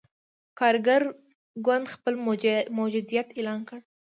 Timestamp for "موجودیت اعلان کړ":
2.77-3.79